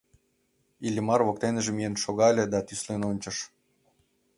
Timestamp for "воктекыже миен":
1.27-1.95